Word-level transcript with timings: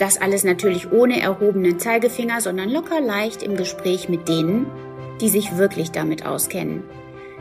Das 0.00 0.18
alles 0.18 0.44
natürlich 0.44 0.90
ohne 0.92 1.20
erhobenen 1.20 1.78
Zeigefinger, 1.78 2.40
sondern 2.40 2.70
locker 2.70 3.02
leicht 3.02 3.42
im 3.42 3.54
Gespräch 3.54 4.08
mit 4.08 4.28
denen, 4.28 4.64
die 5.20 5.28
sich 5.28 5.58
wirklich 5.58 5.90
damit 5.90 6.24
auskennen. 6.24 6.82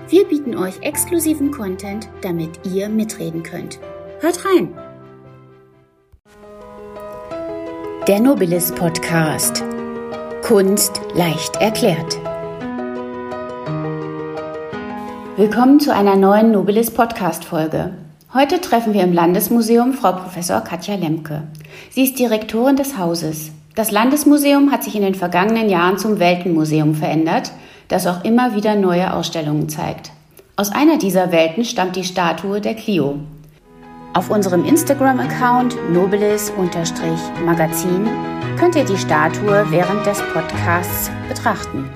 Wir 0.09 0.26
bieten 0.26 0.58
euch 0.58 0.81
exklusiven 0.81 1.52
Content, 1.52 2.09
damit 2.20 2.59
ihr 2.66 2.90
mitreden 2.90 3.44
könnt. 3.44 3.80
Hört 4.20 4.44
rein! 4.44 4.78
Der 8.09 8.20
Nobilis 8.20 8.73
Podcast. 8.73 9.64
Kunst 10.42 11.00
leicht 11.14 11.55
erklärt. 11.61 12.20
Willkommen 15.38 15.80
zu 15.80 15.94
einer 15.94 16.17
neuen 16.17 16.52
Nobilis 16.52 16.92
Podcast 16.92 17.45
Folge. 17.45 17.94
Heute 18.31 18.61
treffen 18.61 18.94
wir 18.94 19.02
im 19.02 19.11
Landesmuseum 19.11 19.94
Frau 19.94 20.11
Professor 20.11 20.61
Katja 20.61 20.94
Lemke. 20.94 21.47
Sie 21.89 22.03
ist 22.03 22.19
Direktorin 22.19 22.75
des 22.75 22.95
Hauses. 22.95 23.49
Das 23.73 23.89
Landesmuseum 23.89 24.71
hat 24.71 24.83
sich 24.83 24.95
in 24.95 25.02
den 25.02 25.16
vergangenen 25.16 25.67
Jahren 25.67 25.97
zum 25.97 26.19
Weltenmuseum 26.19 26.94
verändert, 26.94 27.52
das 27.88 28.05
auch 28.05 28.23
immer 28.23 28.53
wieder 28.53 28.75
neue 28.75 29.16
Ausstellungen 29.16 29.67
zeigt. 29.67 30.11
Aus 30.58 30.71
einer 30.71 30.99
dieser 30.99 31.31
Welten 31.31 31.66
stammt 31.66 31.95
die 31.95 32.03
Statue 32.03 32.61
der 32.61 32.75
Clio. 32.75 33.16
Auf 34.13 34.30
unserem 34.30 34.64
Instagram-Account 34.64 35.75
nobilis-magazin 35.91 38.08
könnt 38.59 38.75
ihr 38.75 38.86
die 38.86 38.97
Statue 38.97 39.66
während 39.71 40.05
des 40.05 40.21
Podcasts 40.33 41.09
betrachten. 41.27 41.89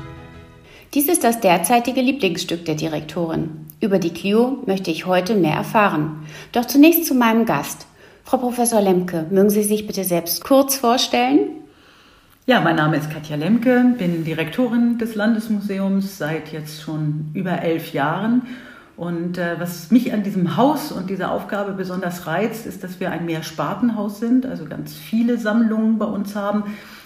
Dies 0.96 1.10
ist 1.10 1.24
das 1.24 1.42
derzeitige 1.42 2.02
Lieblingsstück 2.02 2.66
der 2.66 2.74
Direktorin. 2.74 3.68
Über 3.84 4.00
die 4.00 4.14
Clio 4.14 4.64
möchte 4.66 4.92
ich 4.92 5.06
heute 5.06 5.36
mehr 5.36 5.56
erfahren. 5.56 6.26
Doch 6.54 6.64
zunächst 6.64 7.04
zu 7.04 7.14
meinem 7.14 7.46
Gast. 7.46 7.86
Frau 8.24 8.38
Professor 8.38 8.80
Lemke, 8.80 9.26
mögen 9.30 9.50
Sie 9.50 9.62
sich 9.62 9.86
bitte 9.86 10.06
selbst 10.06 10.42
kurz 10.46 10.78
vorstellen? 10.78 11.50
Ja, 12.46 12.62
mein 12.62 12.78
Name 12.78 12.96
ist 12.96 13.12
Katja 13.12 13.36
Lemke, 13.36 13.94
bin 13.98 14.24
Direktorin 14.24 15.00
des 15.00 15.16
Landesmuseums 15.16 16.18
seit 16.18 16.54
jetzt 16.54 16.82
schon 16.82 17.32
über 17.34 17.62
elf 17.62 17.92
Jahren. 17.92 18.44
Und 18.96 19.38
äh, 19.38 19.60
was 19.60 19.92
mich 19.92 20.14
an 20.14 20.24
diesem 20.24 20.56
Haus 20.56 20.94
und 20.94 21.10
dieser 21.10 21.34
Aufgabe 21.34 21.74
besonders 21.74 22.26
reizt, 22.26 22.66
ist, 22.66 22.86
dass 22.86 23.02
wir 23.02 23.12
ein 23.12 23.26
Mehrspartenhaus 23.26 24.18
sind, 24.18 24.46
also 24.46 24.64
ganz 24.64 24.96
viele 24.96 25.38
Sammlungen 25.38 25.98
bei 25.98 26.06
uns 26.06 26.38
haben 26.38 26.64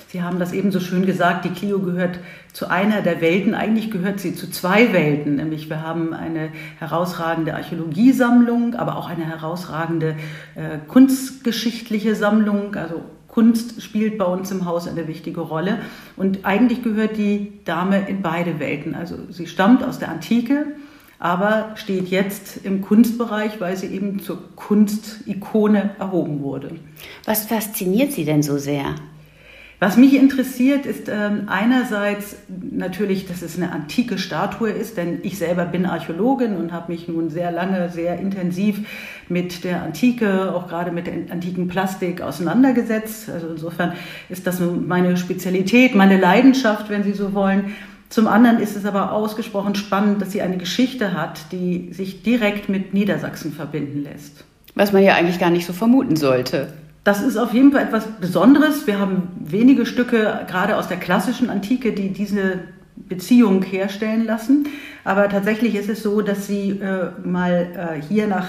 Sie 0.10 0.24
haben 0.24 0.40
das 0.40 0.54
eben 0.54 0.72
so 0.72 0.80
schön 0.80 1.06
gesagt, 1.06 1.44
die 1.44 1.50
Clio 1.50 1.80
gehört 1.80 2.20
zu 2.54 2.70
einer 2.70 3.02
der 3.02 3.20
Welten. 3.20 3.54
Eigentlich 3.54 3.92
gehört 3.92 4.22
sie 4.22 4.36
zu 4.36 4.50
zwei 4.50 4.94
Welten, 4.94 5.36
nämlich 5.36 5.70
wir 5.70 5.82
haben 5.82 6.14
eine 6.14 6.50
herausragende 6.80 7.54
Archäologiesammlung, 7.56 8.76
aber 8.76 8.96
auch 8.96 9.10
eine 9.10 9.26
herausragende 9.26 10.16
äh, 10.56 10.78
kunstgeschichtliche 10.88 12.16
Sammlung. 12.16 12.76
Also 12.76 13.02
Kunst 13.28 13.84
spielt 13.84 14.18
bei 14.18 14.26
uns 14.26 14.50
im 14.50 14.66
Haus 14.66 14.88
eine 14.88 15.08
wichtige 15.08 15.42
Rolle. 15.42 15.80
Und 16.16 16.46
eigentlich 16.46 16.84
gehört 16.84 17.18
die 17.18 17.60
Dame 17.66 18.08
in 18.08 18.22
beide 18.22 18.60
Welten. 18.60 18.96
Also 18.96 19.16
sie 19.30 19.46
stammt 19.46 19.84
aus 19.84 20.00
der 20.00 20.10
Antike, 20.10 20.68
aber 21.20 21.74
steht 21.76 22.08
jetzt 22.08 22.66
im 22.66 22.82
Kunstbereich, 22.82 23.60
weil 23.60 23.76
sie 23.76 23.88
eben 23.88 24.22
zur 24.22 24.40
Kunstikone 24.56 25.92
erhoben 26.00 26.42
wurde. 26.42 26.72
Was 27.26 27.46
fasziniert 27.46 28.14
Sie 28.14 28.26
denn 28.26 28.42
so 28.42 28.58
sehr? 28.58 28.96
Was 29.80 29.96
mich 29.96 30.16
interessiert, 30.16 30.88
ist 30.88 31.08
ähm, 31.08 31.44
einerseits 31.46 32.36
natürlich, 32.72 33.28
dass 33.28 33.44
es 33.44 33.58
eine 33.58 33.72
antike 33.72 34.18
Statue 34.18 34.72
ist, 34.72 34.98
denn 34.98 35.20
ich 35.22 35.38
selber 35.38 35.66
bin 35.66 35.86
Archäologin 35.86 36.58
und 36.58 36.72
habe 36.72 36.92
mich 36.92 37.08
nun 37.08 37.30
sehr 37.30 37.52
lange, 37.52 37.90
sehr 37.90 38.18
intensiv 38.18 38.88
mit 39.30 39.64
der 39.64 39.84
Antike, 39.84 40.52
auch 40.56 40.68
gerade 40.68 40.92
mit 40.92 41.06
der 41.06 41.14
antiken 41.32 41.68
Plastik 41.68 42.22
auseinandergesetzt. 42.22 43.30
Also 43.30 43.50
insofern 43.50 43.94
ist 44.30 44.48
das 44.48 44.60
meine 44.60 45.16
Spezialität, 45.16 45.94
meine 45.94 46.20
Leidenschaft, 46.20 46.90
wenn 46.90 47.04
Sie 47.04 47.14
so 47.14 47.36
wollen. 47.36 47.76
Zum 48.10 48.28
anderen 48.28 48.60
ist 48.60 48.76
es 48.76 48.86
aber 48.86 49.12
ausgesprochen 49.12 49.76
spannend, 49.76 50.22
dass 50.22 50.32
sie 50.32 50.42
eine 50.42 50.58
Geschichte 50.58 51.14
hat, 51.14 51.52
die 51.52 51.92
sich 51.92 52.24
direkt 52.24 52.70
mit 52.70 52.94
Niedersachsen 52.94 53.52
verbinden 53.52 54.04
lässt. 54.04 54.46
Was 54.76 54.94
man 54.94 55.04
ja 55.04 55.16
eigentlich 55.16 55.40
gar 55.40 55.50
nicht 55.50 55.66
so 55.66 55.74
vermuten 55.74 56.16
sollte. 56.16 56.70
Das 57.08 57.22
ist 57.22 57.38
auf 57.38 57.54
jeden 57.54 57.72
Fall 57.72 57.84
etwas 57.84 58.06
Besonderes. 58.20 58.86
Wir 58.86 59.00
haben 59.00 59.30
wenige 59.40 59.86
Stücke, 59.86 60.42
gerade 60.50 60.76
aus 60.76 60.90
der 60.90 60.98
klassischen 60.98 61.50
Antike, 61.50 61.94
die 61.94 62.12
diese 62.12 62.60
Beziehung 62.98 63.64
herstellen 63.64 64.26
lassen. 64.26 64.68
Aber 65.06 65.30
tatsächlich 65.30 65.76
ist 65.76 65.88
es 65.88 66.04
so, 66.04 66.22
dass 66.22 66.48
sie 66.48 66.72
äh, 66.72 67.12
mal 67.26 67.96
äh, 67.96 68.02
hier 68.02 68.28
nach, 68.28 68.48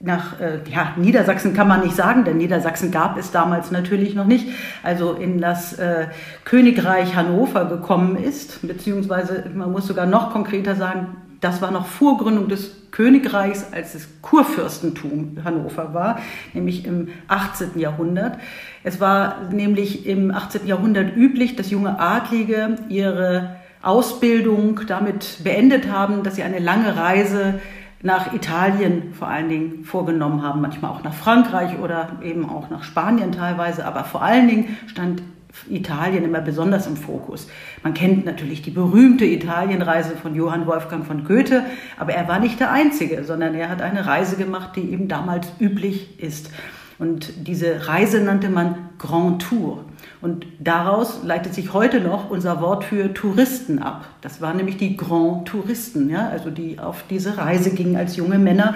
nach 0.00 0.40
äh, 0.40 0.60
ja, 0.70 0.94
Niedersachsen 0.96 1.52
kann 1.52 1.68
man 1.68 1.82
nicht 1.82 1.94
sagen, 1.94 2.24
denn 2.24 2.38
Niedersachsen 2.38 2.90
gab 2.92 3.18
es 3.18 3.30
damals 3.30 3.70
natürlich 3.70 4.14
noch 4.14 4.24
nicht, 4.24 4.48
also 4.82 5.12
in 5.12 5.38
das 5.38 5.74
äh, 5.74 6.06
Königreich 6.46 7.14
Hannover 7.14 7.66
gekommen 7.66 8.16
ist, 8.16 8.66
beziehungsweise 8.66 9.44
man 9.54 9.70
muss 9.70 9.86
sogar 9.86 10.06
noch 10.06 10.32
konkreter 10.32 10.76
sagen, 10.76 11.08
das 11.40 11.62
war 11.62 11.70
noch 11.70 11.86
vor 11.86 12.18
Gründung 12.18 12.48
des 12.48 12.90
Königreichs, 12.90 13.72
als 13.72 13.94
es 13.94 14.08
Kurfürstentum 14.20 15.38
Hannover 15.44 15.94
war, 15.94 16.18
nämlich 16.52 16.84
im 16.84 17.08
18. 17.28 17.78
Jahrhundert. 17.78 18.38
Es 18.82 19.00
war 19.00 19.48
nämlich 19.50 20.06
im 20.06 20.30
18. 20.30 20.66
Jahrhundert 20.66 21.16
üblich, 21.16 21.56
dass 21.56 21.70
junge 21.70 21.98
Adlige 21.98 22.76
ihre 22.88 23.56
Ausbildung 23.82 24.80
damit 24.86 25.38
beendet 25.42 25.90
haben, 25.90 26.22
dass 26.22 26.36
sie 26.36 26.42
eine 26.42 26.58
lange 26.58 26.96
Reise 26.96 27.60
nach 28.02 28.32
Italien 28.32 29.14
vor 29.14 29.28
allen 29.28 29.48
Dingen 29.48 29.84
vorgenommen 29.84 30.42
haben, 30.42 30.60
manchmal 30.60 30.90
auch 30.90 31.02
nach 31.02 31.14
Frankreich 31.14 31.78
oder 31.78 32.18
eben 32.22 32.48
auch 32.48 32.70
nach 32.70 32.82
Spanien 32.82 33.32
teilweise, 33.32 33.86
aber 33.86 34.04
vor 34.04 34.22
allen 34.22 34.48
Dingen 34.48 34.76
stand 34.86 35.22
Italien 35.68 36.24
immer 36.24 36.40
besonders 36.40 36.86
im 36.86 36.96
Fokus. 36.96 37.48
Man 37.82 37.94
kennt 37.94 38.24
natürlich 38.24 38.62
die 38.62 38.70
berühmte 38.70 39.24
Italienreise 39.24 40.16
von 40.16 40.34
Johann 40.34 40.66
Wolfgang 40.66 41.06
von 41.06 41.24
Goethe, 41.24 41.64
aber 41.98 42.12
er 42.12 42.28
war 42.28 42.38
nicht 42.38 42.60
der 42.60 42.72
Einzige, 42.72 43.24
sondern 43.24 43.54
er 43.54 43.68
hat 43.68 43.82
eine 43.82 44.06
Reise 44.06 44.36
gemacht, 44.36 44.70
die 44.76 44.92
eben 44.92 45.08
damals 45.08 45.48
üblich 45.60 46.20
ist. 46.20 46.50
Und 46.98 47.48
diese 47.48 47.88
Reise 47.88 48.20
nannte 48.20 48.50
man 48.50 48.90
Grand 48.98 49.40
Tour. 49.40 49.86
Und 50.20 50.46
daraus 50.58 51.20
leitet 51.24 51.54
sich 51.54 51.72
heute 51.72 52.00
noch 52.00 52.28
unser 52.28 52.60
Wort 52.60 52.84
für 52.84 53.14
Touristen 53.14 53.78
ab. 53.78 54.06
Das 54.20 54.42
waren 54.42 54.58
nämlich 54.58 54.76
die 54.76 54.98
Grand 54.98 55.48
Touristen, 55.48 56.10
ja, 56.10 56.28
also 56.28 56.50
die 56.50 56.78
auf 56.78 57.04
diese 57.08 57.38
Reise 57.38 57.70
gingen 57.70 57.96
als 57.96 58.16
junge 58.16 58.38
Männer 58.38 58.74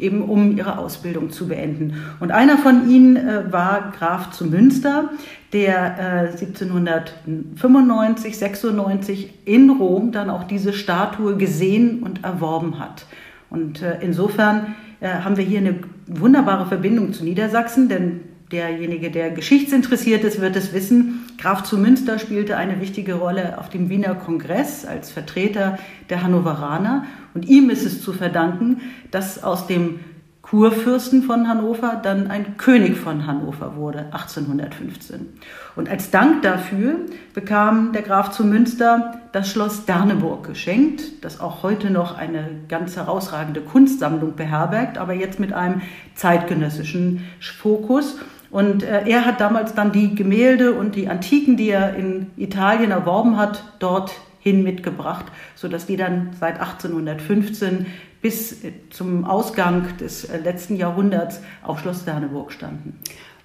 eben 0.00 0.22
um 0.22 0.56
ihre 0.56 0.78
Ausbildung 0.78 1.30
zu 1.30 1.48
beenden. 1.48 2.02
Und 2.18 2.32
einer 2.32 2.58
von 2.58 2.90
ihnen 2.90 3.16
äh, 3.16 3.52
war 3.52 3.92
Graf 3.96 4.30
zu 4.30 4.46
Münster, 4.46 5.10
der 5.52 5.98
äh, 5.98 6.30
1795, 6.30 8.38
96 8.38 9.34
in 9.44 9.70
Rom 9.70 10.12
dann 10.12 10.30
auch 10.30 10.44
diese 10.44 10.72
Statue 10.72 11.36
gesehen 11.36 12.02
und 12.02 12.24
erworben 12.24 12.78
hat. 12.78 13.04
Und 13.50 13.82
äh, 13.82 13.98
insofern 14.00 14.74
äh, 15.00 15.08
haben 15.08 15.36
wir 15.36 15.44
hier 15.44 15.58
eine 15.58 15.80
wunderbare 16.06 16.66
Verbindung 16.66 17.12
zu 17.12 17.24
Niedersachsen, 17.24 17.88
denn 17.88 18.20
derjenige, 18.52 19.10
der 19.10 19.30
geschichtsinteressiert 19.30 20.24
ist, 20.24 20.40
wird 20.40 20.56
es 20.56 20.72
wissen. 20.72 21.26
Graf 21.38 21.62
zu 21.62 21.78
Münster 21.78 22.18
spielte 22.18 22.56
eine 22.56 22.80
wichtige 22.80 23.14
Rolle 23.14 23.58
auf 23.58 23.68
dem 23.68 23.88
Wiener 23.88 24.14
Kongress 24.14 24.84
als 24.84 25.10
Vertreter 25.10 25.78
der 26.08 26.22
Hannoveraner. 26.22 27.04
Und 27.34 27.48
ihm 27.48 27.70
ist 27.70 27.86
es 27.86 28.02
zu 28.02 28.12
verdanken, 28.12 28.80
dass 29.10 29.42
aus 29.42 29.66
dem 29.66 30.00
Kurfürsten 30.50 31.22
von 31.22 31.46
Hannover 31.46 32.00
dann 32.02 32.26
ein 32.26 32.56
König 32.56 32.96
von 32.96 33.24
Hannover 33.28 33.76
wurde, 33.76 34.06
1815. 34.06 35.28
Und 35.76 35.88
als 35.88 36.10
Dank 36.10 36.42
dafür 36.42 36.96
bekam 37.34 37.92
der 37.92 38.02
Graf 38.02 38.32
zu 38.32 38.44
Münster 38.44 39.20
das 39.30 39.48
Schloss 39.48 39.84
Derneburg 39.84 40.44
geschenkt, 40.48 41.24
das 41.24 41.38
auch 41.38 41.62
heute 41.62 41.92
noch 41.92 42.18
eine 42.18 42.48
ganz 42.66 42.96
herausragende 42.96 43.60
Kunstsammlung 43.60 44.34
beherbergt, 44.34 44.98
aber 44.98 45.12
jetzt 45.12 45.38
mit 45.38 45.52
einem 45.52 45.82
zeitgenössischen 46.16 47.24
Fokus. 47.38 48.18
Und 48.50 48.82
äh, 48.82 49.06
er 49.06 49.26
hat 49.26 49.40
damals 49.40 49.74
dann 49.74 49.92
die 49.92 50.16
Gemälde 50.16 50.72
und 50.72 50.96
die 50.96 51.06
Antiken, 51.06 51.56
die 51.56 51.70
er 51.70 51.94
in 51.94 52.32
Italien 52.36 52.90
erworben 52.90 53.36
hat, 53.36 53.62
dorthin 53.78 54.64
mitgebracht, 54.64 55.26
sodass 55.54 55.86
die 55.86 55.96
dann 55.96 56.30
seit 56.40 56.58
1815 56.58 57.86
bis 58.22 58.56
zum 58.90 59.24
Ausgang 59.24 59.96
des 59.98 60.24
äh, 60.24 60.38
letzten 60.38 60.76
Jahrhunderts 60.76 61.40
auf 61.62 61.80
Schloss 61.80 62.04
Derneburg 62.04 62.52
standen. 62.52 62.98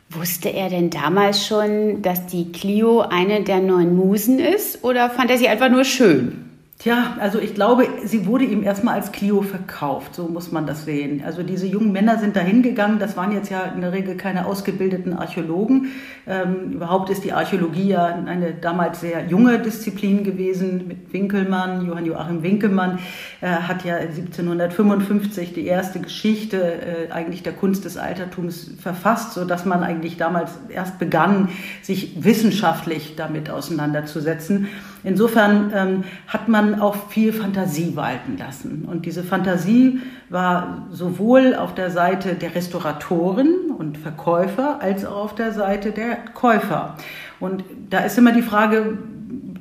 Wusste 0.09 0.49
er 0.49 0.69
denn 0.69 0.89
damals 0.89 1.47
schon, 1.47 2.01
dass 2.01 2.27
die 2.27 2.51
Clio 2.51 3.01
eine 3.01 3.43
der 3.43 3.59
neun 3.59 3.95
Musen 3.95 4.39
ist 4.39 4.83
oder 4.83 5.09
fand 5.09 5.31
er 5.31 5.37
sie 5.37 5.47
einfach 5.47 5.69
nur 5.69 5.83
schön? 5.83 6.54
Tja, 6.77 7.15
also 7.21 7.39
ich 7.39 7.55
glaube, 7.55 7.87
sie 8.03 8.25
wurde 8.25 8.43
ihm 8.43 8.61
erstmal 8.61 8.95
als 8.95 9.13
Clio 9.13 9.41
verkauft, 9.41 10.13
so 10.13 10.27
muss 10.27 10.51
man 10.51 10.67
das 10.67 10.83
sehen. 10.83 11.23
Also 11.25 11.41
diese 11.41 11.65
jungen 11.65 11.93
Männer 11.93 12.19
sind 12.19 12.35
dahin 12.35 12.63
gegangen, 12.63 12.99
das 12.99 13.15
waren 13.15 13.31
jetzt 13.31 13.49
ja 13.49 13.63
in 13.63 13.79
der 13.79 13.93
Regel 13.93 14.17
keine 14.17 14.45
ausgebildeten 14.45 15.13
Archäologen. 15.13 15.93
Ähm, 16.27 16.73
überhaupt 16.73 17.09
ist 17.09 17.23
die 17.23 17.31
Archäologie 17.31 17.87
ja 17.87 18.05
eine 18.07 18.53
damals 18.53 18.99
sehr 18.99 19.25
junge 19.25 19.57
Disziplin 19.59 20.25
gewesen 20.25 20.85
mit 20.85 21.13
Winkelmann, 21.13 21.85
Johann 21.87 22.05
Joachim 22.05 22.43
Winkelmann 22.43 22.99
äh, 23.39 23.47
hat 23.47 23.85
ja 23.85 23.95
1755 23.95 25.53
die 25.53 25.65
erste 25.65 26.01
Geschichte 26.01 27.07
äh, 27.07 27.11
eigentlich 27.11 27.41
der 27.41 27.53
Kunst 27.53 27.85
des 27.85 27.95
Altertums 27.95 28.69
verfasst, 28.81 29.33
so 29.33 29.45
dass 29.45 29.63
man 29.63 29.81
eigentlich 29.81 30.17
damals 30.17 30.51
erst 30.67 30.99
begann, 30.99 31.47
sich 31.81 32.21
wissenschaftlich 32.21 33.15
damit 33.15 33.49
auseinanderzusetzen. 33.49 34.67
Insofern 35.05 35.71
ähm, 35.73 36.03
hat 36.27 36.47
man 36.47 36.81
auch 36.81 36.95
viel 37.09 37.31
Fantasie 37.31 37.95
walten 37.95 38.37
lassen. 38.39 38.85
Und 38.89 39.05
diese 39.05 39.23
Fantasie 39.23 39.99
war 40.29 40.87
sowohl 40.89 41.53
auf 41.53 41.75
der 41.75 41.91
Seite 41.91 42.33
der 42.33 42.55
Restauratoren 42.55 43.69
und 43.77 43.99
Verkäufer 43.99 44.81
als 44.81 45.05
auch 45.05 45.25
auf 45.25 45.35
der 45.35 45.53
Seite 45.53 45.91
der 45.91 46.17
Käufer. 46.33 46.97
Und 47.39 47.63
da 47.91 47.99
ist 47.99 48.17
immer 48.17 48.31
die 48.31 48.41
Frage, 48.41 48.97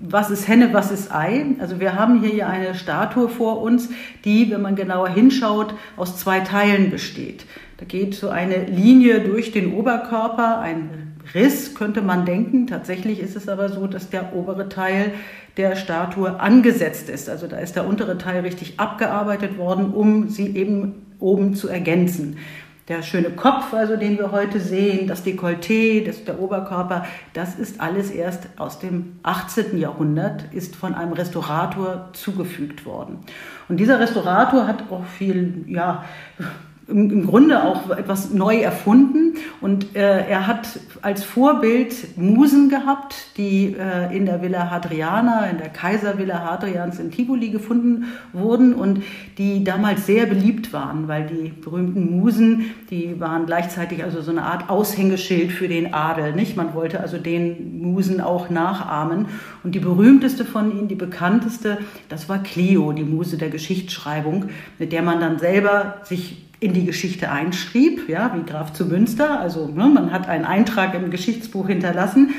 was 0.01 0.31
ist 0.31 0.49
Henne, 0.49 0.71
was 0.73 0.91
ist 0.91 1.15
Ei? 1.15 1.45
Also 1.61 1.79
wir 1.79 1.95
haben 1.95 2.23
hier 2.23 2.49
eine 2.49 2.75
Statue 2.75 3.29
vor 3.29 3.61
uns, 3.61 3.91
die, 4.25 4.51
wenn 4.51 4.63
man 4.63 4.77
genauer 4.77 5.11
hinschaut, 5.11 5.75
aus 5.97 6.19
zwei 6.19 6.41
Teilen 6.41 6.91
besteht. 6.91 7.45
Da 7.77 7.85
geht 7.85 8.15
so 8.15 8.31
eine 8.31 8.65
Linie 8.65 9.21
durch 9.21 9.53
den 9.53 9.75
Oberkörper, 9.75 10.61
ein 10.61 11.04
Riss, 11.35 11.75
könnte 11.75 12.01
man 12.01 12.25
denken. 12.25 12.67
Tatsächlich 12.67 13.21
ist 13.21 13.37
es 13.37 13.49
aber 13.49 13.69
so, 13.69 13.87
dass 13.87 14.11
der 14.11 14.35
obere 14.35 14.69
Teil 14.69 15.13
der 15.57 15.77
Statue 15.77 16.41
angesetzt 16.41 17.09
ist. 17.09 17.29
Also 17.29 17.47
da 17.47 17.59
ist 17.59 17.77
der 17.77 17.87
untere 17.87 18.19
Teil 18.19 18.41
richtig 18.41 18.79
abgearbeitet 18.79 19.59
worden, 19.59 19.93
um 19.93 20.29
sie 20.29 20.57
eben 20.57 21.07
oben 21.19 21.55
zu 21.55 21.69
ergänzen. 21.69 22.39
Der 22.87 23.03
schöne 23.03 23.31
Kopf, 23.31 23.73
also 23.73 23.97
den 23.97 24.19
wir 24.19 24.31
heute 24.31 24.61
sehen, 24.61 25.07
das 25.07 25.25
Dekolleté, 25.25 26.05
das, 26.05 26.23
der 26.25 26.39
Oberkörper, 26.39 27.07
das 27.33 27.55
ist 27.55 27.81
alles 27.81 28.11
erst 28.11 28.47
aus 28.59 28.79
dem 28.79 29.17
18. 29.23 29.79
Jahrhundert, 29.79 30.53
ist 30.53 30.77
von 30.77 30.95
einem 30.95 31.15
Restaurator 31.15 32.11
zugefügt 32.13 32.85
worden. 32.85 33.21
Und 33.71 33.79
dieser 33.79 34.01
Restaurator 34.01 34.67
hat 34.67 34.91
auch 34.91 35.07
viel, 35.07 35.65
ja, 35.67 36.05
im, 36.89 37.27
Grunde 37.27 37.63
auch 37.63 37.91
etwas 37.91 38.31
neu 38.31 38.59
erfunden. 38.59 39.35
Und 39.61 39.97
äh, 39.97 40.29
er 40.29 40.47
hat 40.47 40.79
als 41.03 41.25
Vorbild 41.25 42.17
Musen 42.17 42.69
gehabt, 42.69 43.15
die 43.37 43.77
äh, 43.79 44.15
in 44.17 44.27
der 44.27 44.43
Villa 44.43 44.71
Hadriana, 44.71 45.47
in 45.47 45.59
der 45.59 45.69
Kaiservilla 45.69 46.45
Hadrians 46.45 46.99
in 46.99 47.11
Tivoli 47.11 47.51
gefunden 47.51 48.07
wurden 48.33 48.75
und 48.75 49.03
die 49.39 49.65
damals 49.65 50.07
sehr 50.07 50.27
beliebt 50.27 50.73
waren, 50.73 51.09
weil 51.09 51.27
die 51.27 51.49
berühmten 51.49 52.19
Musen, 52.19 52.71
die 52.91 53.19
waren 53.21 53.47
gleichzeitig 53.47 54.03
also 54.05 54.21
so 54.21 54.31
eine 54.31 54.43
Art 54.43 54.69
Aushängeschild 54.69 55.53
für 55.53 55.69
den 55.69 55.95
Adel. 55.95 56.33
Nicht? 56.33 56.57
Man 56.57 56.75
wollte 56.75 57.01
also 57.01 57.19
den 57.19 57.81
Musen 57.81 58.21
auch 58.21 58.51
nachahmen. 58.51 59.27
Und 59.63 59.75
die 59.75 59.81
berühmteste 59.81 60.45
von 60.45 60.71
ihnen, 60.71 60.89
die 60.89 60.95
bekannteste, 60.95 61.79
das 62.09 62.29
war 62.29 62.43
Clio, 62.43 62.93
die 62.93 63.05
Muse 63.05 63.39
der 63.39 63.51
Geschichtsschreibung, 63.51 64.47
mit 64.79 64.93
der 64.93 65.03
man 65.03 65.21
dann 65.21 65.39
selber 65.39 65.97
sich 66.05 66.45
in 66.65 66.73
die 66.73 66.87
Geschichte 66.87 67.31
einschrieb, 67.31 68.09
ja, 68.09 68.35
wie 68.35 68.51
Graf 68.51 68.73
zu 68.73 68.87
Münster. 68.87 69.39
Also 69.39 69.69
ne, 69.69 69.87
man 69.87 70.13
hat 70.13 70.29
einen 70.29 70.47
Eintrag 70.47 70.95
im 70.95 71.11
Geschichtsbuch 71.11 71.67
hinterlassen, 71.67 72.31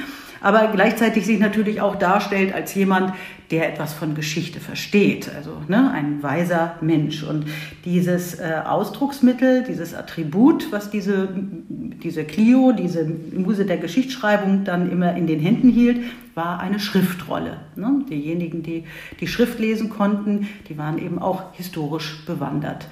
aber 0.41 0.67
gleichzeitig 0.73 1.27
sich 1.27 1.39
natürlich 1.39 1.79
auch 1.79 1.95
darstellt 1.95 2.53
als 2.53 2.73
jemand, 2.73 3.13
der 3.51 3.71
etwas 3.71 3.93
von 3.93 4.15
Geschichte 4.15 4.59
versteht, 4.59 5.29
also 5.35 5.51
ne, 5.67 5.91
ein 5.91 6.23
weiser 6.23 6.77
Mensch. 6.81 7.21
Und 7.21 7.45
dieses 7.85 8.39
äh, 8.39 8.61
Ausdrucksmittel, 8.65 9.63
dieses 9.63 9.93
Attribut, 9.93 10.71
was 10.71 10.89
diese, 10.89 11.29
diese 11.69 12.23
Clio, 12.23 12.71
diese 12.71 13.05
Muse 13.05 13.67
der 13.67 13.77
Geschichtsschreibung 13.77 14.63
dann 14.63 14.91
immer 14.91 15.15
in 15.15 15.27
den 15.27 15.39
Händen 15.39 15.69
hielt, 15.69 15.99
war 16.33 16.59
eine 16.59 16.79
Schriftrolle. 16.79 17.57
Ne? 17.75 18.03
Diejenigen, 18.09 18.63
die 18.63 18.85
die 19.19 19.27
Schrift 19.27 19.59
lesen 19.59 19.91
konnten, 19.91 20.47
die 20.67 20.79
waren 20.79 20.97
eben 20.97 21.19
auch 21.19 21.53
historisch 21.53 22.25
bewandert. 22.25 22.87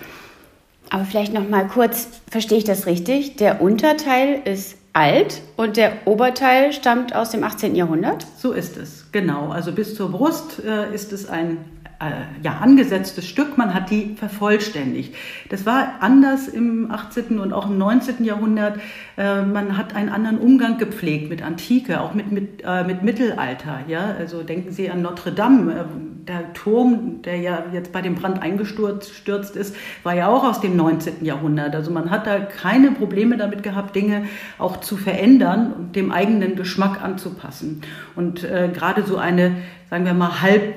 Aber 0.93 1.05
vielleicht 1.05 1.33
noch 1.33 1.49
mal 1.49 1.67
kurz, 1.67 2.07
verstehe 2.29 2.59
ich 2.59 2.65
das 2.65 2.85
richtig? 2.85 3.35
Der 3.37 3.63
Unterteil 3.63 4.39
ist 4.45 4.75
alt 4.93 5.41
und 5.57 5.75
der 5.75 5.91
Oberteil 6.05 6.71
stammt 6.71 7.15
aus 7.15 7.31
dem 7.31 7.43
18. 7.43 7.73
Jahrhundert? 7.73 8.27
So 8.37 8.51
ist 8.51 8.77
es, 8.77 9.02
genau. 9.13 9.49
Also 9.49 9.71
bis 9.71 9.95
zur 9.95 10.11
Brust 10.11 10.61
äh, 10.65 10.93
ist 10.93 11.13
es 11.13 11.29
ein 11.29 11.59
äh, 12.03 12.43
ja, 12.43 12.57
angesetztes 12.57 13.27
Stück, 13.27 13.57
man 13.57 13.73
hat 13.73 13.89
die 13.89 14.15
vervollständigt. 14.15 15.15
Das 15.49 15.65
war 15.65 15.93
anders 16.01 16.47
im 16.47 16.91
18. 16.91 17.39
und 17.39 17.53
auch 17.53 17.69
im 17.69 17.77
19. 17.77 18.25
Jahrhundert. 18.25 18.79
Äh, 19.17 19.43
man 19.43 19.77
hat 19.77 19.95
einen 19.95 20.09
anderen 20.09 20.39
Umgang 20.39 20.77
gepflegt 20.77 21.29
mit 21.29 21.41
Antike, 21.41 22.01
auch 22.01 22.13
mit, 22.13 22.31
mit, 22.31 22.63
äh, 22.65 22.83
mit 22.83 23.03
Mittelalter. 23.03 23.79
Ja? 23.87 24.15
Also 24.19 24.43
denken 24.43 24.71
Sie 24.71 24.89
an 24.89 25.01
Notre 25.01 25.31
Dame. 25.31 25.73
Äh, 25.73 25.83
der 26.27 26.53
Turm, 26.53 27.21
der 27.23 27.37
ja 27.37 27.65
jetzt 27.73 27.91
bei 27.91 28.01
dem 28.01 28.15
Brand 28.15 28.41
eingestürzt 28.41 29.55
ist, 29.55 29.75
war 30.03 30.15
ja 30.15 30.29
auch 30.29 30.43
aus 30.43 30.61
dem 30.61 30.75
19. 30.75 31.25
Jahrhundert. 31.25 31.75
Also 31.75 31.91
man 31.91 32.09
hat 32.11 32.27
da 32.27 32.39
keine 32.39 32.91
Probleme 32.91 33.37
damit 33.37 33.63
gehabt, 33.63 33.95
Dinge 33.95 34.23
auch 34.57 34.79
zu 34.79 34.95
verändern 34.95 35.73
und 35.73 35.95
dem 35.95 36.11
eigenen 36.11 36.55
Geschmack 36.55 37.01
anzupassen. 37.03 37.81
Und 38.15 38.43
äh, 38.43 38.69
gerade 38.73 39.02
so 39.05 39.17
eine, 39.17 39.57
sagen 39.89 40.05
wir 40.05 40.13
mal, 40.13 40.41
halb 40.41 40.75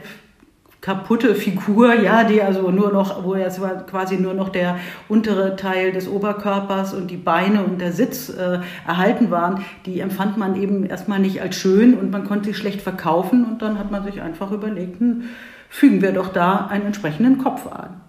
kaputte 0.87 1.35
Figur, 1.35 1.95
ja, 1.95 2.23
die 2.23 2.41
also 2.41 2.71
nur 2.71 2.93
noch, 2.93 3.25
wo 3.25 3.35
jetzt 3.35 3.61
quasi 3.89 4.19
nur 4.19 4.35
noch 4.35 4.51
der 4.51 4.79
untere 5.09 5.57
Teil 5.57 5.91
des 5.91 6.09
Oberkörpers 6.09 6.95
und 6.95 7.11
die 7.11 7.17
Beine 7.17 7.65
und 7.65 7.81
der 7.81 7.91
Sitz 7.91 8.29
äh, 8.29 8.61
erhalten 8.87 9.33
waren, 9.33 9.65
die 9.85 9.99
empfand 9.99 10.37
man 10.37 10.55
eben 10.55 10.87
erstmal 10.87 11.19
nicht 11.19 11.43
als 11.43 11.57
schön 11.57 11.95
und 11.95 12.13
man 12.13 12.25
konnte 12.25 12.51
sie 12.51 12.55
schlecht 12.55 12.83
verkaufen 12.83 13.45
und 13.45 13.63
dann 13.63 13.81
hat 13.81 13.91
man 13.91 14.05
sich 14.05 14.23
einfach 14.23 14.53
überlegt, 14.53 15.01
hm, 15.01 15.25
fügen 15.69 16.03
wir 16.03 16.13
doch 16.13 16.29
da 16.29 16.69
einen 16.71 16.87
entsprechenden 16.87 17.39
Kopf 17.39 17.67
an. 17.67 18.01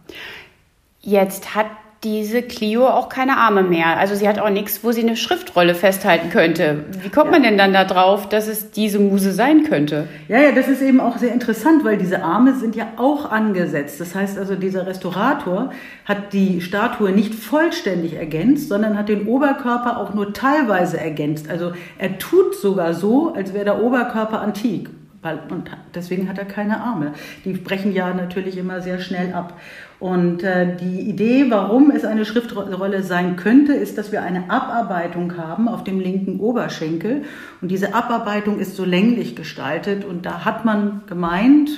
Jetzt 1.02 1.56
hat 1.56 1.68
diese 2.08 2.42
Clio 2.42 2.88
auch 2.88 3.10
keine 3.10 3.38
Arme 3.38 3.64
mehr. 3.64 3.98
Also 3.98 4.16
sie 4.16 4.30
hat 4.30 4.40
auch 4.40 4.50
nichts, 4.50 4.82
wo 4.82 4.94
sie 4.94 5.02
eine 5.02 5.18
Schriftrolle 5.18 5.76
festhalten 5.76 6.30
könnte. 6.30 6.86
Wie 7.02 7.10
kommt 7.10 7.26
ja. 7.28 7.32
man 7.32 7.44
denn 7.44 7.58
dann 7.58 7.74
da 7.74 7.84
drauf, 7.84 8.30
dass 8.30 8.48
es 8.48 8.72
diese 8.72 9.00
Muse 9.00 9.34
sein 9.34 9.64
könnte? 9.64 10.08
Ja, 10.30 10.40
ja, 10.40 10.54
das 10.54 10.70
ist 10.70 10.82
eben 10.82 11.02
auch 11.02 11.18
sehr 11.18 11.34
interessant, 11.34 11.84
weil 11.84 11.98
diese 11.98 12.24
Arme 12.24 12.56
sind 12.56 12.78
ja 12.78 12.88
auch 12.96 13.30
angesetzt. 13.30 14.00
Das 14.00 14.16
heißt 14.16 14.38
also, 14.38 14.56
dieser 14.56 14.88
Restaurator 14.88 15.72
hat 16.06 16.32
die 16.32 16.62
Statue 16.62 17.12
nicht 17.12 17.36
vollständig 17.36 18.14
ergänzt, 18.16 18.70
sondern 18.70 18.98
hat 18.98 19.10
den 19.10 19.28
Oberkörper 19.28 19.98
auch 19.98 20.14
nur 20.14 20.34
teilweise 20.34 20.98
ergänzt. 20.98 21.50
Also 21.50 21.74
er 21.98 22.18
tut 22.18 22.56
sogar 22.56 22.94
so, 22.94 23.34
als 23.34 23.54
wäre 23.54 23.66
der 23.66 23.84
Oberkörper 23.84 24.42
antik. 24.42 24.90
Und 25.50 25.70
deswegen 25.94 26.30
hat 26.30 26.38
er 26.38 26.46
keine 26.46 26.80
Arme. 26.80 27.12
Die 27.44 27.52
brechen 27.52 27.92
ja 27.92 28.14
natürlich 28.14 28.58
immer 28.58 28.80
sehr 28.82 29.00
schnell 29.00 29.34
ab. 29.34 29.60
Und 30.00 30.44
äh, 30.44 30.78
die 30.78 31.02
Idee, 31.02 31.48
warum 31.50 31.90
es 31.90 32.06
eine 32.06 32.24
Schriftrolle 32.24 33.02
sein 33.02 33.36
könnte, 33.36 33.74
ist, 33.74 33.98
dass 33.98 34.12
wir 34.12 34.22
eine 34.22 34.50
Abarbeitung 34.50 35.38
haben 35.38 35.68
auf 35.68 35.84
dem 35.84 36.00
linken 36.00 36.40
Oberschenkel. 36.40 37.24
Und 37.62 37.72
diese 37.72 37.96
Abarbeitung 37.96 38.60
ist 38.60 38.76
so 38.76 38.86
länglich 38.86 39.36
gestaltet. 39.36 40.06
Und 40.06 40.28
da 40.28 40.46
hat 40.46 40.66
man 40.66 41.02
gemeint, 41.08 41.72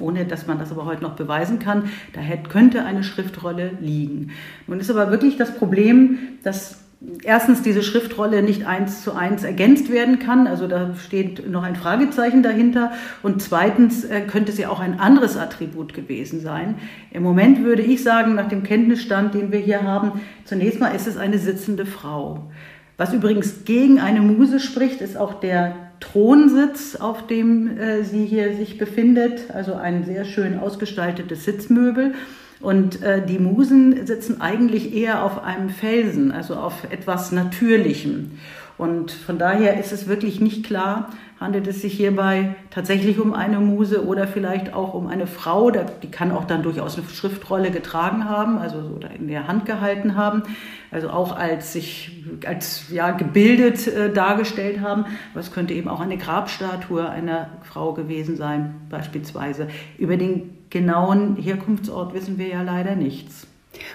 ohne 0.00 0.24
dass 0.24 0.48
man 0.48 0.58
das 0.58 0.72
aber 0.72 0.84
heute 0.84 1.02
noch 1.02 1.14
beweisen 1.14 1.60
kann, 1.60 1.84
da 2.12 2.20
könnte 2.48 2.84
eine 2.84 3.04
Schriftrolle 3.04 3.72
liegen. 3.80 4.32
Nun 4.66 4.80
ist 4.80 4.90
aber 4.90 5.12
wirklich 5.12 5.36
das 5.36 5.54
Problem, 5.54 6.18
dass 6.42 6.80
erstens 7.24 7.62
diese 7.62 7.82
Schriftrolle 7.82 8.42
nicht 8.42 8.66
eins 8.66 9.02
zu 9.02 9.14
eins 9.14 9.42
ergänzt 9.42 9.90
werden 9.90 10.18
kann, 10.18 10.46
also 10.46 10.66
da 10.66 10.94
steht 10.94 11.48
noch 11.48 11.62
ein 11.62 11.76
Fragezeichen 11.76 12.42
dahinter. 12.42 12.92
Und 13.22 13.40
zweitens 13.42 14.04
äh, 14.04 14.20
könnte 14.22 14.52
sie 14.52 14.66
auch 14.66 14.80
ein 14.80 15.00
anderes 15.00 15.36
Attribut 15.36 15.94
gewesen 15.94 16.40
sein. 16.40 16.76
Im 17.10 17.22
Moment 17.22 17.64
würde 17.64 17.82
ich 17.82 18.02
sagen, 18.02 18.34
nach 18.34 18.48
dem 18.48 18.62
Kenntnisstand, 18.62 19.34
den 19.34 19.50
wir 19.50 19.60
hier 19.60 19.82
haben, 19.82 20.20
zunächst 20.44 20.80
mal 20.80 20.94
ist 20.94 21.06
es 21.06 21.16
eine 21.16 21.38
sitzende 21.38 21.86
Frau. 21.86 22.50
Was 22.98 23.14
übrigens 23.14 23.64
gegen 23.64 23.98
eine 23.98 24.20
Muse 24.20 24.60
spricht, 24.60 25.00
ist 25.00 25.16
auch 25.16 25.40
der 25.40 25.74
Thronsitz, 26.00 26.96
auf 26.96 27.26
dem 27.26 27.78
äh, 27.78 28.04
sie 28.04 28.26
hier 28.26 28.54
sich 28.56 28.76
befindet, 28.76 29.50
also 29.54 29.74
ein 29.74 30.04
sehr 30.04 30.24
schön 30.26 30.58
ausgestaltetes 30.58 31.44
Sitzmöbel. 31.44 32.14
Und 32.60 33.02
äh, 33.02 33.24
die 33.24 33.38
Musen 33.38 34.06
sitzen 34.06 34.40
eigentlich 34.40 34.94
eher 34.94 35.24
auf 35.24 35.42
einem 35.42 35.70
Felsen, 35.70 36.30
also 36.30 36.56
auf 36.56 36.84
etwas 36.90 37.32
Natürlichem. 37.32 38.32
Und 38.76 39.10
von 39.12 39.38
daher 39.38 39.78
ist 39.78 39.92
es 39.92 40.08
wirklich 40.08 40.40
nicht 40.40 40.64
klar, 40.64 41.10
handelt 41.38 41.66
es 41.66 41.80
sich 41.80 41.94
hierbei 41.94 42.54
tatsächlich 42.70 43.18
um 43.18 43.32
eine 43.32 43.60
Muse 43.60 44.06
oder 44.06 44.26
vielleicht 44.26 44.74
auch 44.74 44.94
um 44.94 45.06
eine 45.06 45.26
Frau, 45.26 45.70
die 45.70 46.10
kann 46.10 46.32
auch 46.32 46.44
dann 46.44 46.62
durchaus 46.62 46.96
eine 46.96 47.06
Schriftrolle 47.08 47.70
getragen 47.70 48.26
haben, 48.26 48.58
also 48.58 48.78
oder 48.78 49.10
in 49.10 49.28
der 49.28 49.48
Hand 49.48 49.64
gehalten 49.66 50.16
haben, 50.16 50.42
also 50.90 51.10
auch 51.10 51.36
als 51.36 51.72
sich 51.72 52.24
als 52.46 52.90
ja 52.90 53.10
gebildet 53.10 53.86
äh, 53.86 54.12
dargestellt 54.12 54.80
haben. 54.80 55.04
Aber 55.32 55.40
es 55.40 55.52
könnte 55.52 55.74
eben 55.74 55.88
auch 55.88 56.00
eine 56.00 56.18
Grabstatue 56.18 57.08
einer 57.08 57.50
Frau 57.62 57.92
gewesen 57.94 58.36
sein, 58.36 58.76
beispielsweise. 58.90 59.68
Über 59.98 60.16
den 60.16 60.59
genauen 60.70 61.36
Herkunftsort 61.36 62.14
wissen 62.14 62.38
wir 62.38 62.48
ja 62.48 62.62
leider 62.62 62.96
nichts. 62.96 63.46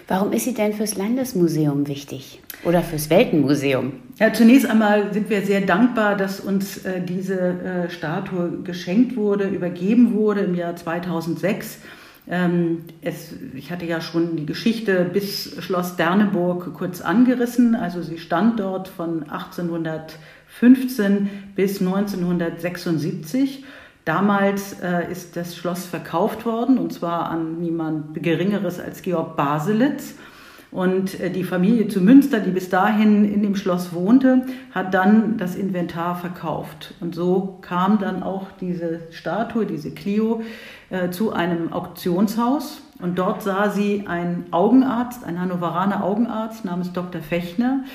Warum 0.07 0.31
ist 0.31 0.45
sie 0.45 0.53
denn 0.53 0.73
fürs 0.73 0.95
Landesmuseum 0.95 1.87
wichtig 1.87 2.41
oder 2.63 2.81
fürs 2.81 3.09
Weltenmuseum? 3.09 3.93
Ja, 4.19 4.31
zunächst 4.31 4.69
einmal 4.69 5.13
sind 5.13 5.29
wir 5.29 5.41
sehr 5.41 5.61
dankbar, 5.61 6.15
dass 6.15 6.39
uns 6.39 6.85
äh, 6.85 7.01
diese 7.01 7.39
äh, 7.39 7.89
Statue 7.89 8.61
geschenkt 8.63 9.17
wurde, 9.17 9.47
übergeben 9.47 10.13
wurde 10.13 10.41
im 10.41 10.55
Jahr 10.55 10.75
2006. 10.75 11.79
Ähm, 12.27 12.85
es, 13.01 13.33
ich 13.53 13.71
hatte 13.71 13.85
ja 13.85 14.01
schon 14.01 14.35
die 14.35 14.45
Geschichte 14.45 15.09
bis 15.11 15.55
Schloss 15.63 15.95
Derneburg 15.95 16.73
kurz 16.73 17.01
angerissen. 17.01 17.75
Also 17.75 18.01
sie 18.01 18.17
stand 18.17 18.59
dort 18.59 18.87
von 18.87 19.23
1815 19.23 21.29
bis 21.55 21.81
1976 21.81 23.63
Damals 24.05 24.79
äh, 24.81 25.11
ist 25.11 25.35
das 25.35 25.57
Schloss 25.57 25.85
verkauft 25.85 26.45
worden 26.45 26.77
und 26.77 26.93
zwar 26.93 27.31
an 27.31 27.59
niemand 27.59 28.21
Geringeres 28.21 28.79
als 28.79 29.01
Georg 29.01 29.35
Baselitz. 29.35 30.13
Und 30.71 31.19
äh, 31.19 31.31
die 31.31 31.43
Familie 31.43 31.87
zu 31.87 32.01
Münster, 32.01 32.39
die 32.39 32.51
bis 32.51 32.69
dahin 32.69 33.25
in 33.25 33.41
dem 33.41 33.55
Schloss 33.55 33.93
wohnte, 33.93 34.45
hat 34.71 34.93
dann 34.93 35.37
das 35.37 35.55
Inventar 35.55 36.15
verkauft. 36.15 36.93
Und 36.99 37.15
so 37.15 37.57
kam 37.61 37.97
dann 37.97 38.21
auch 38.21 38.47
diese 38.61 38.99
Statue, 39.09 39.65
diese 39.65 39.89
Clio, 39.91 40.43
äh, 40.91 41.09
zu 41.09 41.33
einem 41.33 41.73
Auktionshaus. 41.73 42.81
Und 43.01 43.17
dort 43.17 43.41
sah 43.41 43.71
sie 43.71 44.03
einen 44.05 44.45
Augenarzt, 44.51 45.23
einen 45.23 45.39
Hannoveraner 45.39 46.03
Augenarzt 46.03 46.63
namens 46.63 46.93
Dr. 46.93 47.21
Fechner. 47.21 47.85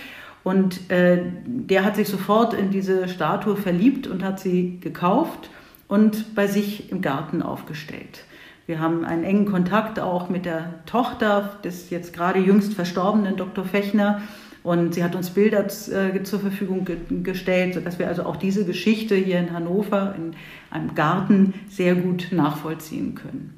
Und 0.42 0.90
äh, 0.90 1.22
der 1.44 1.84
hat 1.84 1.94
sich 1.94 2.08
sofort 2.08 2.54
in 2.54 2.70
diese 2.70 3.06
Statue 3.06 3.56
verliebt 3.56 4.08
und 4.08 4.24
hat 4.24 4.40
sie 4.40 4.80
gekauft 4.80 5.50
und 5.90 6.36
bei 6.36 6.46
sich 6.46 6.90
im 6.90 7.02
Garten 7.02 7.42
aufgestellt. 7.42 8.24
Wir 8.66 8.78
haben 8.78 9.04
einen 9.04 9.24
engen 9.24 9.46
Kontakt 9.46 9.98
auch 9.98 10.30
mit 10.30 10.46
der 10.46 10.74
Tochter 10.86 11.58
des 11.64 11.90
jetzt 11.90 12.12
gerade 12.14 12.38
jüngst 12.38 12.74
verstorbenen 12.74 13.36
Dr. 13.36 13.64
Fechner. 13.64 14.22
Und 14.62 14.94
sie 14.94 15.02
hat 15.02 15.16
uns 15.16 15.30
Bilder 15.30 15.66
äh, 15.66 16.22
zur 16.22 16.38
Verfügung 16.38 16.84
ge 16.84 16.98
gestellt, 17.24 17.74
sodass 17.74 17.98
wir 17.98 18.06
also 18.06 18.22
auch 18.22 18.36
diese 18.36 18.64
Geschichte 18.64 19.16
hier 19.16 19.40
in 19.40 19.52
Hannover 19.52 20.14
in 20.16 20.36
einem 20.70 20.94
Garten 20.94 21.54
sehr 21.68 21.96
gut 21.96 22.28
nachvollziehen 22.30 23.16
können. 23.16 23.52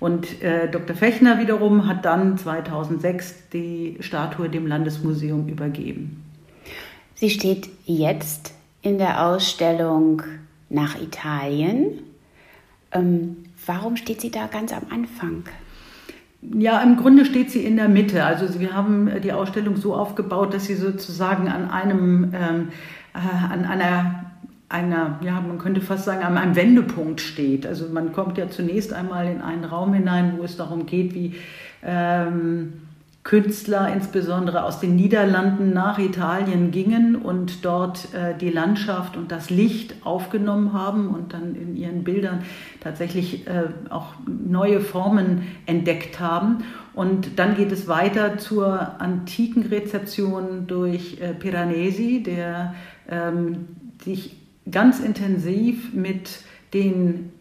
Und 0.00 0.42
äh, 0.42 0.70
Dr. 0.70 0.96
Fechner 0.96 1.38
wiederum 1.40 1.86
hat 1.86 2.06
dann 2.06 2.38
2006 2.38 3.50
die 3.52 3.98
Statue 4.00 4.48
dem 4.48 4.66
Landesmuseum 4.66 5.48
übergeben. 5.48 6.22
Sie 7.14 7.28
steht 7.28 7.68
jetzt 7.84 8.54
in 8.80 8.96
der 8.96 9.26
Ausstellung 9.26 10.22
nach 10.68 11.00
Italien. 11.00 12.02
Ähm, 12.92 13.44
warum 13.66 13.96
steht 13.96 14.20
sie 14.20 14.30
da 14.30 14.46
ganz 14.46 14.72
am 14.72 14.84
Anfang? 14.90 15.44
Ja, 16.42 16.80
im 16.82 16.96
Grunde 16.96 17.24
steht 17.24 17.50
sie 17.50 17.64
in 17.64 17.76
der 17.76 17.88
Mitte. 17.88 18.24
Also 18.24 18.60
wir 18.60 18.74
haben 18.74 19.10
die 19.22 19.32
Ausstellung 19.32 19.76
so 19.76 19.94
aufgebaut, 19.94 20.54
dass 20.54 20.66
sie 20.66 20.74
sozusagen 20.74 21.48
an 21.48 21.70
einem, 21.70 22.32
ähm, 22.34 22.68
äh, 23.14 23.52
an 23.52 23.64
einer 23.64 24.26
einer, 24.68 25.20
ja, 25.22 25.40
man 25.40 25.58
könnte 25.58 25.80
fast 25.80 26.04
sagen, 26.04 26.24
an 26.24 26.36
einem 26.36 26.56
Wendepunkt 26.56 27.20
steht. 27.20 27.66
Also 27.66 27.88
man 27.88 28.12
kommt 28.12 28.36
ja 28.36 28.48
zunächst 28.48 28.92
einmal 28.92 29.26
in 29.26 29.40
einen 29.40 29.64
Raum 29.64 29.94
hinein, 29.94 30.34
wo 30.38 30.42
es 30.42 30.56
darum 30.56 30.86
geht, 30.86 31.14
wie 31.14 31.36
ähm, 31.84 32.72
Künstler, 33.26 33.92
insbesondere 33.92 34.62
aus 34.62 34.78
den 34.78 34.94
Niederlanden, 34.94 35.72
nach 35.72 35.98
Italien 35.98 36.70
gingen 36.70 37.16
und 37.16 37.64
dort 37.64 38.14
äh, 38.14 38.38
die 38.38 38.50
Landschaft 38.50 39.16
und 39.16 39.32
das 39.32 39.50
Licht 39.50 39.96
aufgenommen 40.06 40.72
haben 40.72 41.08
und 41.08 41.32
dann 41.32 41.56
in 41.56 41.74
ihren 41.76 42.04
Bildern 42.04 42.44
tatsächlich 42.78 43.44
äh, 43.48 43.64
auch 43.90 44.14
neue 44.28 44.80
Formen 44.80 45.42
entdeckt 45.66 46.20
haben. 46.20 46.58
Und 46.94 47.36
dann 47.40 47.56
geht 47.56 47.72
es 47.72 47.88
weiter 47.88 48.38
zur 48.38 49.00
antiken 49.00 49.66
Rezeption 49.66 50.68
durch 50.68 51.20
äh, 51.20 51.34
Piranesi, 51.34 52.22
der 52.22 52.76
ähm, 53.10 53.66
sich 54.04 54.36
ganz 54.70 55.00
intensiv 55.00 55.92
mit 55.92 56.42
den 56.72 57.32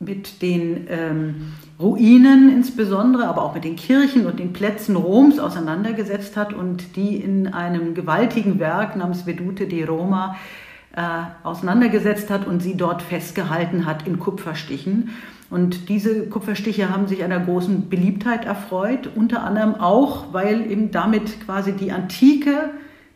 mit 0.00 0.42
den 0.42 0.86
ähm, 0.90 1.52
Ruinen 1.80 2.50
insbesondere, 2.50 3.26
aber 3.26 3.42
auch 3.42 3.54
mit 3.54 3.64
den 3.64 3.76
Kirchen 3.76 4.26
und 4.26 4.38
den 4.38 4.52
Plätzen 4.52 4.96
Roms 4.96 5.38
auseinandergesetzt 5.38 6.36
hat 6.36 6.52
und 6.52 6.96
die 6.96 7.16
in 7.16 7.48
einem 7.48 7.94
gewaltigen 7.94 8.58
Werk 8.58 8.96
namens 8.96 9.26
Vedute 9.26 9.66
di 9.66 9.82
Roma 9.82 10.36
äh, 10.94 11.02
auseinandergesetzt 11.42 12.30
hat 12.30 12.46
und 12.46 12.60
sie 12.60 12.76
dort 12.76 13.02
festgehalten 13.02 13.86
hat 13.86 14.06
in 14.06 14.18
Kupferstichen. 14.18 15.10
Und 15.50 15.88
diese 15.88 16.26
Kupferstiche 16.28 16.90
haben 16.90 17.06
sich 17.06 17.22
einer 17.24 17.40
großen 17.40 17.88
Beliebtheit 17.88 18.44
erfreut, 18.44 19.10
unter 19.14 19.42
anderem 19.42 19.74
auch, 19.74 20.32
weil 20.32 20.70
eben 20.70 20.90
damit 20.90 21.44
quasi 21.44 21.72
die 21.72 21.92
Antike 21.92 22.70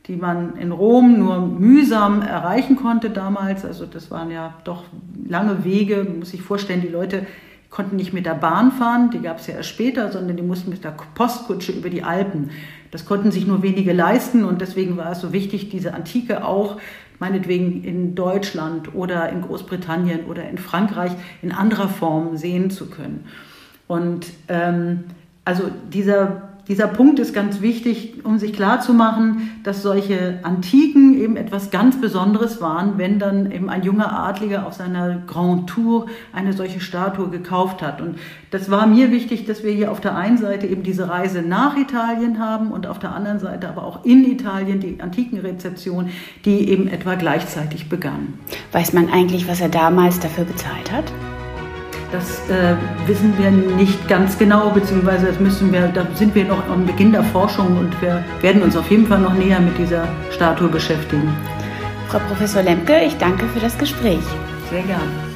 die 0.09 0.17
man 0.17 0.57
in 0.57 0.73
Rom 0.73 1.19
nur 1.19 1.39
mühsam 1.39 2.23
erreichen 2.23 2.77
konnte 2.77 3.11
damals. 3.11 3.65
Also 3.65 3.85
das 3.85 4.11
waren 4.11 4.31
ja 4.31 4.55
doch 4.65 4.85
lange 5.29 5.65
Wege. 5.65 6.07
Muss 6.19 6.31
sich 6.31 6.41
vorstellen, 6.41 6.81
die 6.81 6.89
Leute 6.89 7.27
konnten 7.71 7.97
nicht 7.97 8.13
mit 8.13 8.27
der 8.27 8.35
Bahn 8.35 8.73
fahren, 8.73 9.11
die 9.11 9.21
gab 9.21 9.41
es 9.41 9.47
ja 9.47 9.55
erst 9.55 9.69
später, 9.69 10.11
sondern 10.11 10.37
die 10.37 10.43
mussten 10.43 10.71
mit 10.71 10.85
der 10.85 10.95
Postkutsche 11.15 11.73
über 11.73 11.91
die 11.91 12.03
Alpen. 12.03 12.51
Das 12.91 13.05
konnten 13.05 13.31
sich 13.31 13.47
nur 13.47 13.63
wenige 13.63 13.93
leisten 13.93 14.45
und 14.45 14.61
deswegen 14.61 14.97
war 14.97 15.13
es 15.13 15.21
so 15.21 15.33
wichtig, 15.33 15.69
diese 15.69 15.93
Antike 15.93 16.45
auch 16.45 16.79
meinetwegen 17.19 17.85
in 17.85 18.15
Deutschland 18.15 18.95
oder 18.95 19.29
in 19.29 19.43
Großbritannien 19.43 20.25
oder 20.27 20.49
in 20.49 20.57
Frankreich 20.57 21.13
in 21.43 21.53
anderer 21.53 21.89
Form 21.89 22.37
sehen 22.37 22.71
zu 22.71 22.87
können. 22.87 23.27
Und 23.87 24.27
ähm, 24.49 25.05
also 25.45 25.71
dieser 25.93 26.48
dieser 26.69 26.87
Punkt 26.87 27.19
ist 27.19 27.33
ganz 27.33 27.63
wichtig, 27.63 28.25
um 28.25 28.39
sich 28.39 28.53
klarzumachen, 28.53 29.59
dass 29.65 29.83
solche 29.83 30.41
Antiken 30.43 31.19
eben 31.19 31.37
etwas 31.39 31.71
ganz 31.71 31.99
Besonderes 31.99 32.61
waren, 32.61 32.99
wenn 32.99 33.19
dann 33.19 33.51
eben 33.51 33.71
ein 33.71 33.83
junger 33.83 34.13
Adliger 34.13 34.67
auf 34.67 34.75
seiner 34.75 35.23
Grand 35.27 35.69
Tour 35.71 36.07
eine 36.33 36.53
solche 36.53 36.81
Statue 36.81 37.31
gekauft 37.31 37.81
hat. 37.81 38.03
Und 38.03 38.19
das 38.51 38.71
war 38.71 38.87
mir 38.87 39.11
wichtig, 39.11 39.47
dass 39.47 39.65
wir 39.65 39.73
hier 39.73 39.91
auf 39.91 40.01
der 40.01 40.15
einen 40.15 40.37
Seite 40.37 40.67
eben 40.67 40.83
diese 40.83 41.09
Reise 41.09 41.41
nach 41.41 41.75
Italien 41.79 42.39
haben 42.39 42.71
und 42.71 42.87
auf 42.87 42.99
der 42.99 43.15
anderen 43.15 43.39
Seite 43.39 43.67
aber 43.69 43.85
auch 43.85 44.05
in 44.05 44.31
Italien 44.31 44.81
die 44.81 45.01
Antikenrezeption, 45.01 46.11
die 46.45 46.69
eben 46.69 46.87
etwa 46.89 47.15
gleichzeitig 47.15 47.89
begann. 47.89 48.35
Weiß 48.73 48.93
man 48.93 49.11
eigentlich, 49.11 49.49
was 49.49 49.63
er 49.63 49.71
damals 49.71 50.21
dafür 50.21 50.45
bezahlt 50.45 50.93
hat? 50.93 51.11
Das 52.11 52.49
äh, 52.49 52.75
wissen 53.07 53.35
wir 53.37 53.51
nicht 53.51 54.09
ganz 54.09 54.39
genau, 54.39 54.71
beziehungsweise 54.71 55.27
das 55.27 55.39
müssen 55.39 55.73
wir, 55.73 55.89
da 55.89 56.07
sind 56.15 56.35
wir 56.35 56.45
noch 56.45 56.67
am 56.71 56.87
Beginn 56.87 57.13
der 57.13 57.23
Forschung 57.23 57.77
und 57.77 58.01
wir 58.01 58.25
werden 58.41 58.63
uns 58.63 58.77
auf 58.77 58.91
jeden 58.91 59.07
Fall 59.07 59.19
noch 59.19 59.35
näher 59.35 59.61
mit 59.61 59.77
dieser 59.77 60.09
Statue 60.31 60.69
beschäftigen. 60.69 61.35
Frau 62.09 62.19
Professor 62.21 62.63
Lemke, 62.63 62.99
ich 63.05 63.17
danke 63.19 63.47
für 63.49 63.61
das 63.61 63.77
Gespräch. 63.77 64.25
Sehr 64.71 64.83
gerne. 64.83 65.28